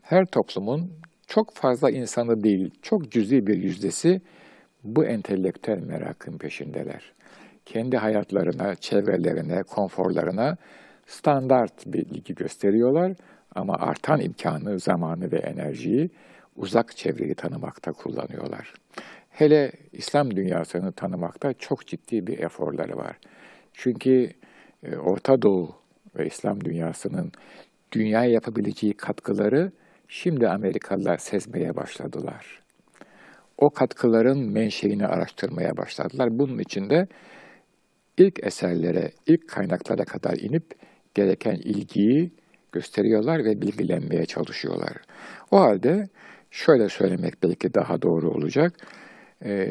her 0.09 0.27
toplumun 0.27 0.92
çok 1.27 1.55
fazla 1.55 1.90
insanı 1.90 2.42
değil, 2.44 2.71
çok 2.83 3.12
cüzi 3.12 3.47
bir 3.47 3.57
yüzdesi 3.57 4.21
bu 4.85 5.05
entelektüel 5.05 5.79
merakın 5.79 6.38
peşindeler. 6.38 7.12
Kendi 7.64 7.97
hayatlarına, 7.97 8.75
çevrelerine, 8.75 9.62
konforlarına 9.62 10.57
standart 11.07 11.87
bir 11.87 12.07
ilgi 12.07 12.35
gösteriyorlar 12.35 13.12
ama 13.55 13.75
artan 13.75 14.21
imkanı, 14.21 14.79
zamanı 14.79 15.33
ve 15.33 15.37
enerjiyi 15.37 16.11
uzak 16.57 16.97
çevreyi 16.97 17.35
tanımakta 17.35 17.92
kullanıyorlar. 17.92 18.75
Hele 19.31 19.73
İslam 19.92 20.37
dünyasını 20.37 20.92
tanımakta 20.92 21.53
çok 21.53 21.87
ciddi 21.87 22.27
bir 22.27 22.38
eforları 22.38 22.97
var. 22.97 23.16
Çünkü 23.73 24.31
e, 24.83 24.97
Orta 24.97 25.42
Doğu 25.42 25.75
ve 26.18 26.27
İslam 26.27 26.64
dünyasının 26.64 27.33
dünyaya 27.92 28.31
yapabileceği 28.31 28.94
katkıları 28.94 29.73
şimdi 30.09 30.49
Amerikalılar 30.49 31.18
sezmeye 31.18 31.77
başladılar. 31.77 32.62
O 33.59 33.71
katkıların 33.71 34.53
menşeini 34.53 35.07
araştırmaya 35.07 35.77
başladılar. 35.77 36.29
Bunun 36.38 36.59
için 36.59 36.90
de 36.90 37.07
ilk 38.18 38.44
eserlere, 38.44 39.11
ilk 39.27 39.49
kaynaklara 39.49 40.05
kadar 40.05 40.37
inip 40.37 40.64
gereken 41.14 41.55
ilgiyi 41.55 42.31
gösteriyorlar 42.73 43.44
ve 43.44 43.61
bilgilenmeye 43.61 44.27
çalışıyorlar. 44.27 44.92
O 45.51 45.61
halde 45.61 46.09
şöyle 46.51 46.88
söylemek 46.88 47.42
belki 47.42 47.75
daha 47.75 48.03
doğru 48.03 48.31
olacak. 48.31 48.73
Ee, 49.44 49.68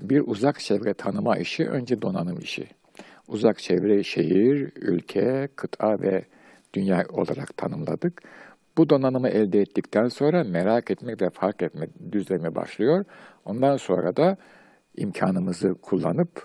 bir 0.00 0.22
uzak 0.26 0.60
çevre 0.60 0.94
tanıma 0.94 1.36
işi 1.36 1.64
önce 1.64 2.02
donanım 2.02 2.38
işi. 2.38 2.66
Uzak 3.28 3.58
çevre 3.58 4.02
şehir, 4.02 4.72
ülke, 4.76 5.48
kıta 5.56 6.00
ve 6.00 6.24
dünya 6.74 7.04
olarak 7.12 7.56
tanımladık. 7.56 8.22
Bu 8.78 8.90
donanımı 8.90 9.28
elde 9.28 9.60
ettikten 9.60 10.08
sonra 10.08 10.44
merak 10.44 10.90
etmek 10.90 11.22
ve 11.22 11.30
fark 11.30 11.62
etme 11.62 11.86
düzlemi 12.12 12.54
başlıyor. 12.54 13.04
Ondan 13.44 13.76
sonra 13.76 14.16
da 14.16 14.36
imkanımızı 14.96 15.74
kullanıp 15.82 16.44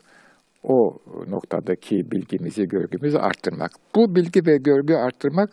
o 0.64 0.98
noktadaki 1.28 2.12
bilgimizi, 2.12 2.68
görgümüzü 2.68 3.18
arttırmak. 3.18 3.72
Bu 3.96 4.16
bilgi 4.16 4.46
ve 4.46 4.58
görgü 4.58 4.94
arttırmak 4.94 5.50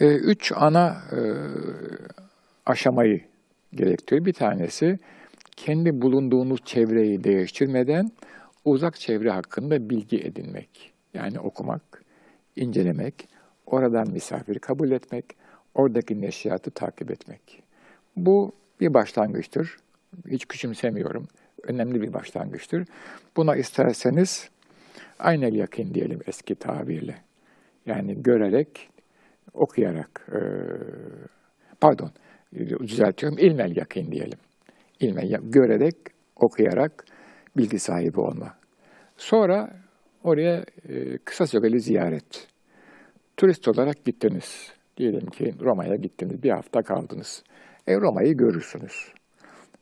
e, 0.00 0.06
üç 0.06 0.52
ana 0.56 0.88
e, 0.88 1.18
aşamayı 2.66 3.20
gerektiriyor. 3.72 4.26
Bir 4.26 4.32
tanesi 4.32 4.98
kendi 5.56 5.90
bulunduğunuz 6.02 6.60
çevreyi 6.64 7.24
değiştirmeden 7.24 8.10
uzak 8.64 8.96
çevre 8.96 9.30
hakkında 9.30 9.90
bilgi 9.90 10.18
edinmek. 10.18 10.92
Yani 11.14 11.40
okumak, 11.40 11.82
incelemek, 12.56 13.28
oradan 13.66 14.12
misafir 14.12 14.58
kabul 14.58 14.90
etmek, 14.90 15.24
oradaki 15.74 16.20
neşriyatı 16.20 16.70
takip 16.70 17.10
etmek. 17.10 17.62
Bu 18.16 18.52
bir 18.80 18.94
başlangıçtır. 18.94 19.76
Hiç 20.30 20.46
küçümsemiyorum. 20.46 21.28
Önemli 21.62 22.02
bir 22.02 22.12
başlangıçtır. 22.12 22.84
Buna 23.36 23.56
isterseniz 23.56 24.50
aynel 25.18 25.54
yakin 25.54 25.94
diyelim 25.94 26.20
eski 26.26 26.54
tabirle. 26.54 27.16
Yani 27.86 28.22
görerek, 28.22 28.88
okuyarak, 29.54 30.28
e, 30.32 30.40
pardon 31.80 32.10
düzeltiyorum, 32.80 33.38
ilmel 33.38 33.76
yakin 33.76 34.12
diyelim. 34.12 34.38
İlmel, 35.00 35.38
görerek, 35.42 35.96
okuyarak 36.36 37.04
bilgi 37.56 37.78
sahibi 37.78 38.20
olma. 38.20 38.54
Sonra 39.16 39.76
oraya 40.24 40.64
e, 40.88 41.18
kısa 41.18 41.46
süreli 41.46 41.80
ziyaret. 41.80 42.48
Turist 43.36 43.68
olarak 43.68 44.04
gittiniz. 44.04 44.72
Diyelim 44.96 45.26
ki 45.26 45.54
Roma'ya 45.60 45.96
gittiniz, 45.96 46.42
bir 46.42 46.50
hafta 46.50 46.82
kaldınız. 46.82 47.42
E 47.86 47.96
Roma'yı 47.96 48.36
görürsünüz. 48.36 49.12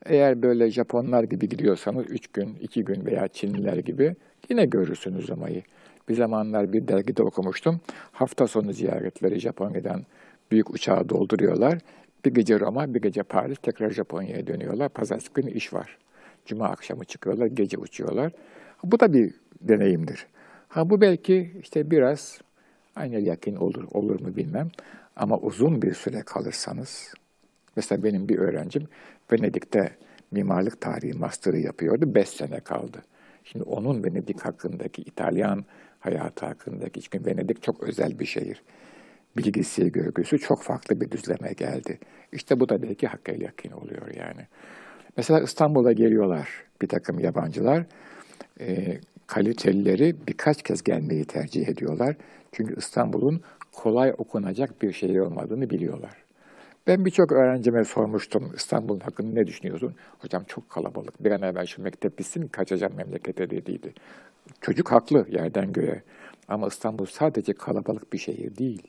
Eğer 0.07 0.43
böyle 0.43 0.71
Japonlar 0.71 1.25
gibi 1.25 1.49
gidiyorsanız 1.49 2.05
üç 2.09 2.27
gün, 2.27 2.55
iki 2.61 2.85
gün 2.85 3.07
veya 3.07 3.29
Çinliler 3.29 3.77
gibi 3.77 4.17
yine 4.49 4.67
görürsünüz 4.67 5.29
Roma'yı. 5.29 5.63
Bir 6.09 6.15
zamanlar 6.15 6.73
bir 6.73 6.89
dergide 6.89 7.23
okumuştum. 7.23 7.81
Hafta 8.13 8.47
sonu 8.47 8.73
ziyaretleri 8.73 9.41
Japonya'dan 9.41 10.03
büyük 10.51 10.71
uçağı 10.71 11.09
dolduruyorlar. 11.09 11.79
Bir 12.25 12.35
gece 12.35 12.61
Roma, 12.61 12.95
bir 12.95 13.03
gece 13.03 13.23
Paris, 13.23 13.59
tekrar 13.59 13.91
Japonya'ya 13.91 14.47
dönüyorlar. 14.47 14.89
Pazartesi 14.89 15.33
günü 15.35 15.51
iş 15.51 15.73
var. 15.73 15.99
Cuma 16.47 16.69
akşamı 16.69 17.05
çıkıyorlar, 17.05 17.47
gece 17.47 17.79
uçuyorlar. 17.79 18.33
Bu 18.85 19.01
da 19.01 19.13
bir 19.13 19.35
deneyimdir. 19.61 20.27
Ha 20.69 20.91
bu 20.91 21.01
belki 21.01 21.51
işte 21.63 21.91
biraz 21.91 22.41
aynı 22.97 23.21
yakın 23.21 23.57
olur, 23.57 23.85
olur 23.93 24.21
mu 24.21 24.37
bilmem. 24.37 24.71
Ama 25.17 25.39
uzun 25.39 25.83
bir 25.83 25.95
süre 25.95 26.23
kalırsanız, 26.23 27.15
mesela 27.77 28.05
benim 28.05 28.29
bir 28.29 28.39
öğrencim 28.39 28.89
Venedik'te 29.33 29.97
mimarlık 30.31 30.81
tarihi 30.81 31.13
master'ı 31.13 31.59
yapıyordu, 31.59 32.15
beş 32.15 32.29
sene 32.29 32.61
kaldı. 32.61 33.03
Şimdi 33.45 33.65
onun 33.65 34.05
Venedik 34.05 34.41
hakkındaki, 34.41 35.03
İtalyan 35.03 35.65
hayatı 36.01 36.47
hakkındaki, 36.47 37.01
çünkü 37.03 37.27
Venedik 37.27 37.63
çok 37.63 37.83
özel 37.83 38.19
bir 38.19 38.27
şehir. 38.27 38.63
Bilgisi, 39.37 39.93
görgüsü 39.93 40.39
çok 40.39 40.63
farklı 40.63 41.01
bir 41.01 41.11
düzleme 41.11 41.53
geldi. 41.53 41.99
İşte 42.33 42.61
bu 42.61 42.69
da 42.69 42.83
belki 42.83 43.07
hakka 43.07 43.33
yakın 43.33 43.71
oluyor 43.71 44.15
yani. 44.15 44.47
Mesela 45.17 45.41
İstanbul'a 45.41 45.93
geliyorlar 45.93 46.49
bir 46.83 46.89
takım 46.89 47.19
yabancılar. 47.19 47.85
E, 48.61 48.99
kalitelileri 49.27 50.17
birkaç 50.29 50.63
kez 50.63 50.83
gelmeyi 50.83 51.25
tercih 51.25 51.69
ediyorlar. 51.69 52.17
Çünkü 52.53 52.75
İstanbul'un 52.79 53.43
kolay 53.83 54.15
okunacak 54.19 54.83
bir 54.83 54.93
şehir 54.93 55.19
olmadığını 55.19 55.71
biliyorlar. 55.71 56.17
Ben 56.87 57.05
birçok 57.05 57.33
öğrencime 57.33 57.85
sormuştum 57.85 58.53
İstanbul 58.57 59.01
hakkında 59.01 59.33
ne 59.33 59.47
düşünüyorsun? 59.47 59.95
Hocam 60.19 60.45
çok 60.45 60.71
kalabalık. 60.71 61.25
Bir 61.25 61.31
an 61.31 61.43
evvel 61.43 61.67
şu 61.67 61.83
mektep 61.83 62.19
bitsin 62.19 62.49
kaçacağım 62.49 62.97
memlekete 62.97 63.51
dediydi. 63.51 63.93
Çocuk 64.61 64.93
haklı 64.93 65.27
yerden 65.31 65.73
göğe. 65.73 66.03
Ama 66.49 66.67
İstanbul 66.67 67.07
sadece 67.07 67.53
kalabalık 67.53 68.13
bir 68.13 68.19
şehir 68.19 68.57
değil. 68.57 68.83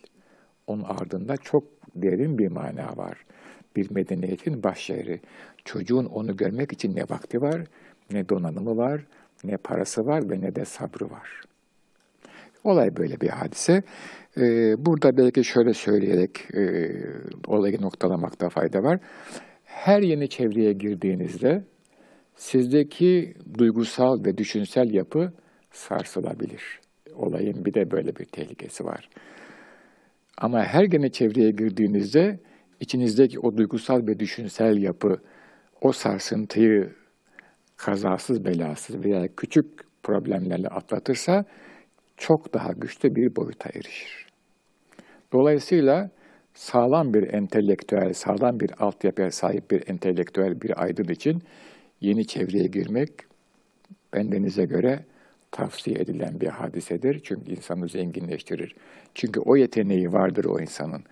Onun 0.67 0.83
ardında 0.83 1.37
çok 1.37 1.63
derin 1.95 2.37
bir 2.37 2.47
mana 2.47 2.97
var. 2.97 3.25
Bir 3.75 3.91
medeniyetin 3.91 4.63
baş. 4.63 4.91
Çocuğun 5.65 6.05
onu 6.05 6.37
görmek 6.37 6.73
için 6.73 6.95
ne 6.95 7.03
vakti 7.03 7.41
var, 7.41 7.61
ne 8.11 8.29
donanımı 8.29 8.77
var, 8.77 9.01
ne 9.43 9.57
parası 9.57 10.05
var 10.05 10.29
ve 10.29 10.41
ne 10.41 10.55
de 10.55 10.65
sabrı 10.65 11.09
var. 11.09 11.50
Olay 12.63 12.97
böyle 12.97 13.21
bir 13.21 13.29
hadise. 13.29 13.83
Ee, 14.37 14.75
burada 14.85 15.17
belki 15.17 15.43
şöyle 15.43 15.73
söyleyerek 15.73 16.55
e, 16.55 16.91
olayı 17.47 17.81
noktalamakta 17.81 18.49
fayda 18.49 18.83
var. 18.83 18.99
Her 19.65 20.01
yeni 20.01 20.29
çevreye 20.29 20.73
girdiğinizde 20.73 21.63
sizdeki 22.35 23.33
duygusal 23.57 24.25
ve 24.25 24.37
düşünsel 24.37 24.93
yapı 24.93 25.33
sarsılabilir. 25.71 26.79
Olayın 27.15 27.65
bir 27.65 27.73
de 27.73 27.91
böyle 27.91 28.15
bir 28.15 28.25
tehlikesi 28.25 28.85
var. 28.85 29.09
Ama 30.37 30.63
her 30.63 30.93
yeni 30.93 31.11
çevreye 31.11 31.51
girdiğinizde 31.51 32.39
içinizdeki 32.79 33.39
o 33.39 33.57
duygusal 33.57 34.07
ve 34.07 34.19
düşünsel 34.19 34.77
yapı 34.77 35.17
o 35.81 35.91
sarsıntıyı 35.91 36.89
kazasız 37.77 38.45
belasız 38.45 39.05
veya 39.05 39.27
küçük 39.37 39.65
problemlerle 40.03 40.67
atlatırsa 40.67 41.45
çok 42.21 42.53
daha 42.53 42.71
güçlü 42.71 43.15
bir 43.15 43.35
boyuta 43.35 43.69
erişir. 43.69 44.25
Dolayısıyla 45.33 46.09
sağlam 46.53 47.13
bir 47.13 47.33
entelektüel, 47.33 48.13
sağlam 48.13 48.59
bir 48.59 48.71
altyapıya 48.79 49.31
sahip 49.31 49.71
bir 49.71 49.89
entelektüel 49.89 50.61
bir 50.61 50.83
aydın 50.83 51.07
için 51.07 51.43
yeni 52.01 52.27
çevreye 52.27 52.67
girmek 52.67 53.11
bendenize 54.13 54.65
göre 54.65 55.05
tavsiye 55.51 55.95
edilen 55.99 56.41
bir 56.41 56.47
hadisedir. 56.47 57.21
Çünkü 57.23 57.51
insanı 57.51 57.89
zenginleştirir. 57.89 58.75
Çünkü 59.15 59.39
o 59.39 59.55
yeteneği 59.55 60.13
vardır 60.13 60.45
o 60.45 60.59
insanın. 60.59 61.03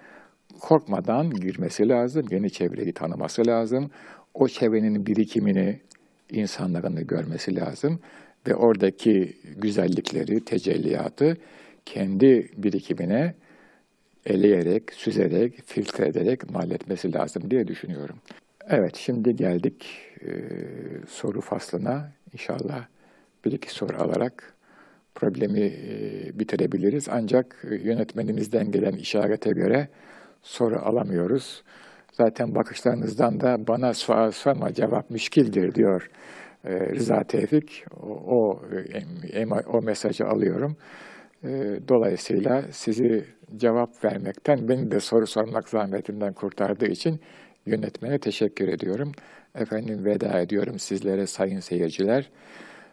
Korkmadan 0.60 1.30
girmesi 1.30 1.90
lazım, 1.90 2.26
yeni 2.32 2.52
çevreyi 2.52 2.94
tanıması 2.94 3.48
lazım. 3.48 3.92
O 4.34 4.48
çevrenin 4.48 5.06
birikimini, 5.06 5.80
insanlarını 6.32 7.02
görmesi 7.02 7.56
lazım 7.56 8.00
ve 8.50 8.56
oradaki 8.56 9.38
güzellikleri, 9.58 10.46
tecelliyatı 10.46 11.38
kendi 11.86 12.50
birikimine 12.58 13.34
eleyerek, 14.26 14.94
süzerek, 14.94 15.62
filtre 15.66 16.08
ederek 16.08 16.50
mal 16.50 16.72
etmesi 16.72 17.14
lazım 17.14 17.52
diye 17.52 17.68
düşünüyorum. 17.68 18.16
Evet, 18.70 18.96
şimdi 18.96 19.36
geldik 19.36 19.86
e, 20.22 20.30
soru 21.08 21.42
faslına. 21.42 22.12
İnşallah 22.34 22.86
bir 23.46 23.52
iki 23.52 23.74
soru 23.74 23.98
alarak 23.98 24.54
problemi 25.16 25.60
e, 25.62 26.40
bitirebiliriz. 26.40 27.08
Ancak 27.10 27.66
yönetmenimizden 27.84 28.72
gelen 28.72 28.94
işarete 28.94 29.52
göre 29.52 29.88
soru 30.42 30.80
alamıyoruz. 30.80 31.64
Zaten 32.14 32.56
bakışlarınızdan 32.56 33.42
da 33.42 33.68
bana 33.68 33.94
sual 33.94 34.32
sorma 34.32 34.74
cevap 34.74 35.10
müşkildir 35.10 35.76
diyor 35.76 36.10
e, 36.66 36.80
Rıza 36.80 37.24
Tevfik. 37.24 37.86
O, 38.02 38.08
o, 38.08 38.62
e, 39.34 39.46
o 39.46 39.82
mesajı 39.82 40.28
alıyorum. 40.28 40.78
E, 41.44 41.80
dolayısıyla 41.88 42.64
sizi 42.72 43.26
cevap 43.58 44.04
vermekten, 44.06 44.70
beni 44.70 44.92
de 44.92 45.00
soru 45.00 45.28
sormak 45.28 45.70
zahmetinden 45.70 46.34
kurtardığı 46.34 46.88
için 46.88 47.20
yönetmene 47.66 48.20
teşekkür 48.20 48.68
ediyorum. 48.68 49.12
Efendim 49.56 50.06
veda 50.06 50.40
ediyorum 50.40 50.80
sizlere 50.80 51.28
sayın 51.28 51.60
seyirciler. 51.60 52.30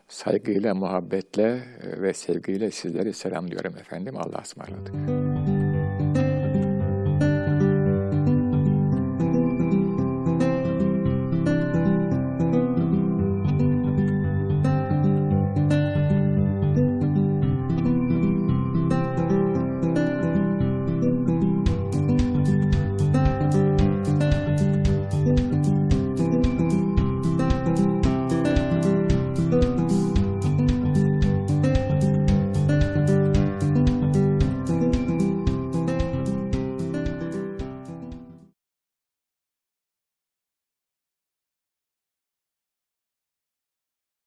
Saygıyla, 0.08 0.74
muhabbetle 0.74 1.60
ve 2.00 2.12
sevgiyle 2.12 2.70
sizleri 2.70 3.12
selamlıyorum 3.12 3.76
efendim. 3.76 4.16
Allah'a 4.16 4.42
ısmarladık. 4.42 5.55